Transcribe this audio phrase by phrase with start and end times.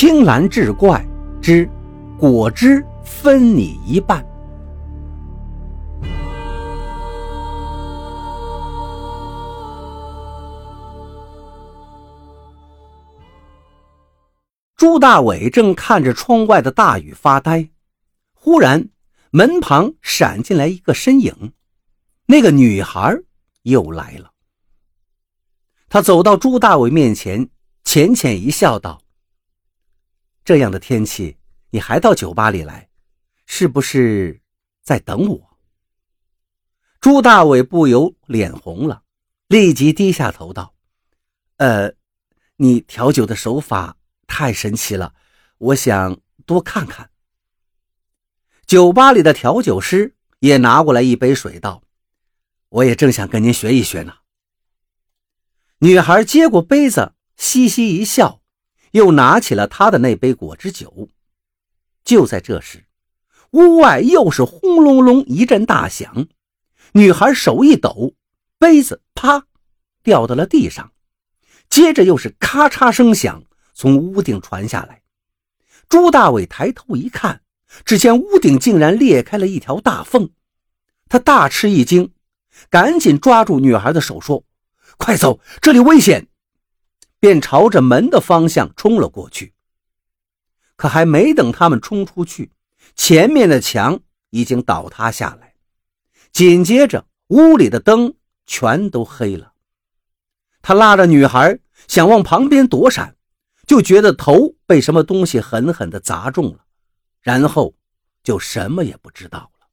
[0.00, 1.06] 青蓝志怪
[1.42, 1.68] 之
[2.18, 4.24] 果汁分你一半。
[14.74, 17.68] 朱大伟正看着窗外的大雨发呆，
[18.32, 18.88] 忽然
[19.30, 21.52] 门旁闪进来一个身影，
[22.24, 23.14] 那个女孩
[23.64, 24.30] 又来了。
[25.90, 27.50] 他走到朱大伟面前，
[27.84, 29.02] 浅浅一笑，道
[30.44, 31.36] ：“这样的天气，
[31.70, 32.88] 你还到酒吧里来，
[33.46, 34.40] 是不是
[34.82, 35.58] 在等我？”
[37.00, 39.02] 朱大伟不由脸红了，
[39.48, 40.74] 立即低下头道
[41.58, 41.94] ：“呃，
[42.56, 43.96] 你调酒的手法。”
[44.32, 45.12] 太神奇了，
[45.58, 47.10] 我想多看看。
[48.64, 51.82] 酒吧里的调酒师也拿过来一杯水，道
[52.70, 54.18] ：“我也正想跟您学一学呢。”
[55.82, 58.39] 女孩接过杯子，嘻嘻一笑，
[58.92, 61.08] 又拿起了他的那杯果汁酒。
[62.04, 62.86] 就在这时，
[63.52, 66.26] 屋外又是轰隆隆一阵大响，
[66.92, 68.14] 女孩手一抖，
[68.58, 69.46] 杯子啪
[70.02, 70.92] 掉到了地上，
[71.68, 73.44] 接着又是咔嚓声响。
[73.72, 75.02] 从屋顶传下来，
[75.88, 77.42] 朱大伟抬头一看，
[77.84, 80.30] 只见屋顶竟然裂开了一条大缝，
[81.08, 82.12] 他大吃一惊，
[82.68, 84.44] 赶紧抓住女孩的手说
[84.98, 86.28] ：“快走，这里危险！”
[87.20, 89.54] 便朝着门的方向冲了过去。
[90.74, 92.50] 可还没等他们冲出去，
[92.96, 95.54] 前面的墙已经倒塌下来，
[96.32, 98.14] 紧接着屋里的灯
[98.46, 99.52] 全都黑了。
[100.62, 103.14] 他拉着女孩想往旁边躲闪。
[103.66, 106.64] 就觉得头被什么东西狠狠地砸中了，
[107.20, 107.76] 然后
[108.24, 109.68] 就什么也不知道了。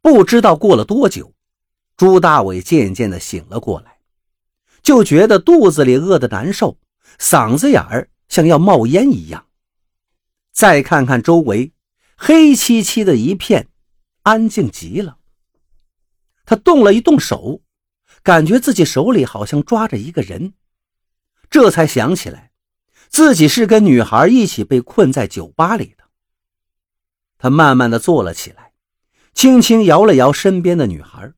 [0.00, 1.34] 不知道过了多久，
[1.96, 3.97] 朱大伟渐渐地醒了过来，
[4.88, 6.78] 就觉得肚子里饿得难受，
[7.18, 9.46] 嗓子眼儿像要冒烟一样。
[10.50, 11.74] 再看看周围，
[12.16, 13.68] 黑漆漆的一片，
[14.22, 15.18] 安静极了。
[16.46, 17.60] 他动了一动手，
[18.22, 20.54] 感觉自己手里好像抓着一个人。
[21.50, 22.52] 这才想起来，
[23.10, 26.04] 自己是跟女孩一起被困在酒吧里的。
[27.36, 28.72] 他慢慢的坐了起来，
[29.34, 31.34] 轻轻摇了摇身边的女孩。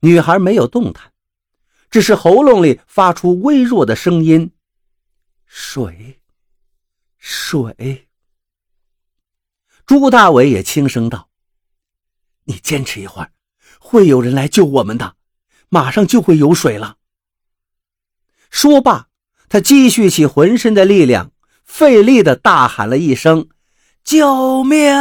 [0.00, 1.09] 女孩没有动弹，
[1.90, 4.52] 只是喉咙里发出微弱的声音
[5.44, 6.20] ：“水，
[7.18, 8.08] 水。”
[9.84, 11.28] 朱大伟也轻声道
[12.44, 13.32] ：“你坚持一会儿，
[13.80, 15.16] 会有人来救我们的，
[15.68, 16.96] 马上就会有水了。”
[18.50, 19.08] 说罢。
[19.52, 21.32] 他积蓄起浑身的力量，
[21.64, 23.48] 费力的大喊了一声
[24.04, 24.94] ：“救命！”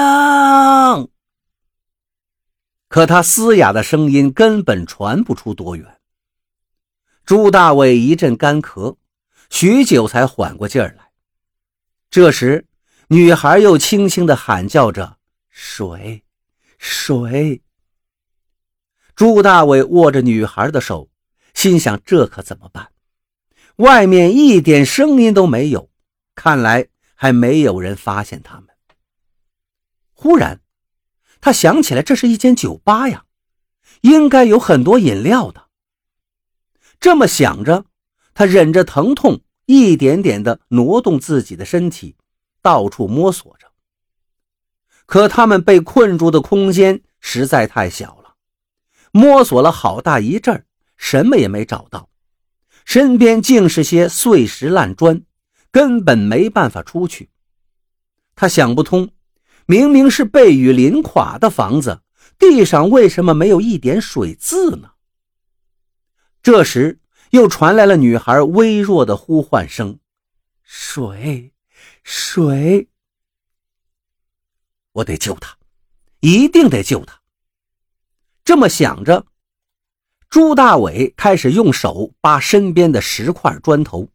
[2.90, 5.99] 可他嘶哑的声音根本传不出多远。
[7.30, 8.96] 朱大伟一阵干咳，
[9.52, 11.12] 许久才缓过劲儿来。
[12.10, 12.66] 这时，
[13.10, 15.20] 女孩又轻轻的喊叫着
[15.52, 16.24] ：“水，
[16.80, 17.62] 水。”
[19.16, 21.12] 朱大伟握着女孩的手，
[21.54, 22.90] 心想：这可怎么办？
[23.76, 25.92] 外面一点声音都没有，
[26.34, 28.70] 看来还没有人发现他们。
[30.14, 30.62] 忽然，
[31.40, 33.26] 他想起来，这是一间酒吧呀，
[34.02, 35.69] 应该有很多饮料的。
[37.00, 37.86] 这么想着，
[38.34, 42.16] 他忍着疼痛，一点点的挪动自己的身体，
[42.62, 43.68] 到处摸索着。
[45.06, 48.36] 可他们被困住的空间实在太小了，
[49.12, 50.66] 摸索了好大一阵
[50.98, 52.10] 什么也没找到。
[52.86, 55.24] 身边尽是些碎石烂砖，
[55.72, 57.30] 根本没办法出去。
[58.36, 59.10] 他想不通，
[59.66, 62.02] 明明是被雨淋垮的房子，
[62.38, 64.92] 地上为什么没有一点水渍呢？
[66.42, 67.00] 这时
[67.32, 70.00] 又传来了女孩微弱的呼唤声
[70.64, 71.54] ：“水，
[72.04, 72.88] 水！
[74.94, 75.58] 我得救他，
[76.22, 77.22] 一定得救他。”
[78.44, 79.26] 这么想着。
[80.30, 84.10] 朱大伟开始用手扒身边的石块砖头，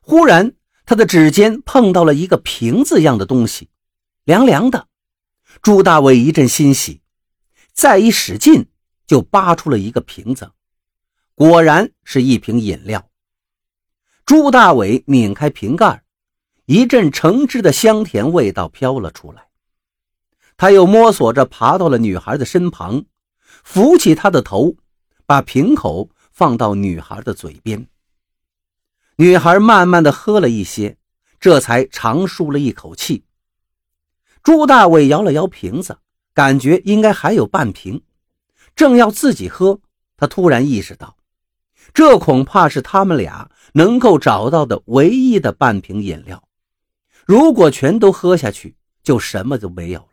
[0.00, 0.54] 忽然
[0.86, 3.68] 他的指尖碰到了一个瓶子一样的东西，
[4.24, 4.88] 凉凉的。
[5.60, 7.02] 朱大伟一阵欣喜，
[7.74, 8.68] 再一使劲
[9.06, 10.52] 就扒出了一个瓶子，
[11.42, 13.10] 果然是一瓶饮料。
[14.24, 16.04] 朱大伟拧开瓶盖，
[16.66, 19.48] 一阵橙汁的香甜味道飘了出来。
[20.56, 23.06] 他又摸索着爬到了女孩的身旁，
[23.64, 24.76] 扶起她的头。
[25.26, 27.88] 把瓶口放到女孩的嘴边，
[29.16, 30.96] 女孩慢慢的喝了一些，
[31.40, 33.24] 这才长舒了一口气。
[34.44, 35.98] 朱大伟摇了摇瓶子，
[36.34, 38.00] 感觉应该还有半瓶，
[38.76, 39.80] 正要自己喝，
[40.16, 41.16] 他突然意识到，
[41.94, 46.42] 这恐怕是他们俩能够找到的唯一的半瓶饮料。
[47.26, 50.06] 如果全都喝下去，就什么都没有了。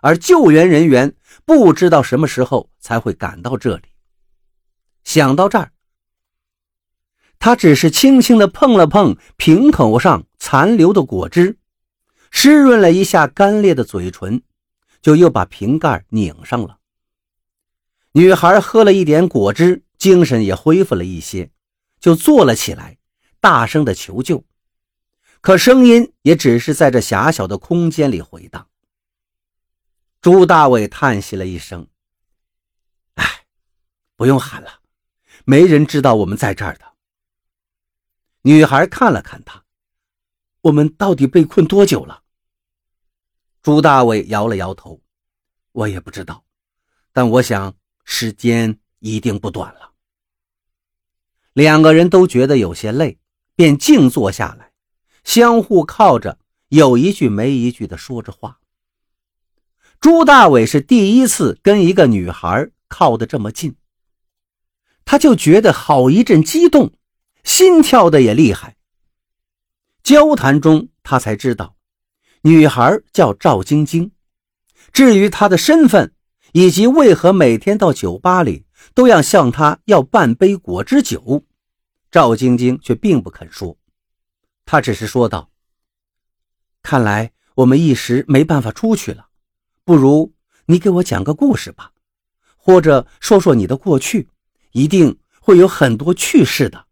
[0.00, 1.14] 而救援人员
[1.44, 3.82] 不知道什么时候才会赶到这里。
[5.04, 5.72] 想到这儿，
[7.38, 11.58] 他只是轻轻地碰了碰瓶口上残留的果汁，
[12.30, 14.42] 湿润了一下干裂的嘴唇，
[15.02, 16.78] 就又把瓶盖拧上了。
[18.12, 21.50] 女孩喝了一点果汁，精神也恢复了一些，
[21.98, 22.96] 就坐了起来，
[23.40, 24.44] 大声的求救。
[25.40, 28.68] 可声音也只是在这狭小的空间里回荡。
[30.20, 31.88] 朱大伟叹息了一声
[33.18, 33.46] ：“哎，
[34.14, 34.80] 不用喊了，
[35.44, 36.84] 没人知道我们在这儿的。”
[38.42, 39.64] 女孩看了看他
[40.62, 42.22] ：“我们到底被困多久了？”
[43.60, 45.02] 朱大伟摇了摇头
[45.72, 46.44] ：“我也不知道，
[47.12, 47.74] 但我想
[48.04, 49.94] 时间一定不短了。”
[51.56, 53.16] 两个人都觉得有些累，
[53.54, 54.72] 便静坐下来，
[55.24, 56.38] 相互靠着，
[56.68, 58.58] 有一句没一句的说着话。
[59.98, 63.74] 朱大伟是第一次跟一个女孩靠得这么近，
[65.06, 66.92] 他就觉得好一阵激动，
[67.42, 68.76] 心跳的也厉害。
[70.02, 71.76] 交谈中，他才知道
[72.42, 74.12] 女孩叫赵晶晶。
[74.92, 76.12] 至于她的身份
[76.52, 78.65] 以及为何每天到酒吧里
[78.96, 81.44] 都要向他要半杯果汁酒，
[82.10, 83.76] 赵晶晶却并不肯说。
[84.64, 85.50] 她只是说道
[86.82, 89.28] ：“看来我们一时没办法出去了。”
[89.84, 90.32] 不如
[90.64, 91.92] 你给我讲个故事吧，
[92.56, 94.30] 或者说说你的过去，
[94.72, 96.85] 一定会有很多趣事的。